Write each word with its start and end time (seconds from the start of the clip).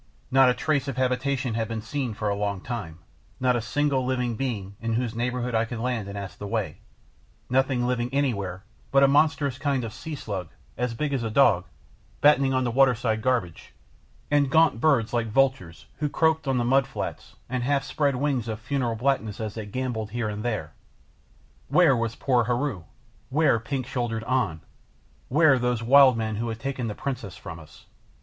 Not 0.31 0.49
a 0.49 0.55
trace 0.55 0.87
of 0.87 0.97
habitation 0.97 1.53
had 1.53 1.67
been 1.67 1.83
seen 1.83 2.15
for 2.15 2.27
a 2.27 2.33
long 2.35 2.59
time, 2.59 2.97
not 3.39 3.55
a 3.55 3.61
single 3.61 4.03
living 4.03 4.33
being 4.35 4.75
in 4.81 4.93
whose 4.93 5.13
neighbourhood 5.13 5.53
I 5.53 5.63
could 5.65 5.77
land 5.77 6.07
and 6.07 6.17
ask 6.17 6.39
the 6.39 6.47
way; 6.47 6.79
nothing 7.51 7.85
living 7.85 8.11
anywhere 8.11 8.63
but 8.89 9.03
a 9.03 9.07
monstrous 9.07 9.59
kind 9.59 9.83
of 9.83 9.93
sea 9.93 10.15
slug, 10.15 10.49
as 10.75 10.95
big 10.95 11.13
as 11.13 11.21
a 11.21 11.29
dog, 11.29 11.65
battening 12.19 12.51
on 12.51 12.63
the 12.63 12.71
waterside 12.71 13.21
garbage, 13.21 13.73
and 14.31 14.49
gaunt 14.49 14.81
birds 14.81 15.13
like 15.13 15.27
vultures 15.27 15.85
who 15.99 16.09
croaked 16.09 16.47
on 16.47 16.57
the 16.57 16.65
mud 16.65 16.87
flats, 16.87 17.35
and 17.47 17.61
half 17.61 17.83
spread 17.83 18.15
wings 18.15 18.47
of 18.47 18.59
funereal 18.59 18.95
blackness 18.95 19.39
as 19.39 19.53
they 19.53 19.67
gambolled 19.67 20.09
here 20.09 20.29
and 20.29 20.41
there. 20.41 20.73
Where 21.67 21.95
was 21.95 22.15
poor 22.15 22.45
Heru? 22.45 22.85
Where 23.29 23.59
pink 23.59 23.85
shouldered 23.85 24.23
An? 24.23 24.61
Where 25.27 25.59
those 25.59 25.83
wild 25.83 26.17
men 26.17 26.37
who 26.37 26.49
had 26.49 26.59
taken 26.59 26.87
the 26.87 26.95
princess 26.95 27.37
from 27.37 27.59
us? 27.59 27.85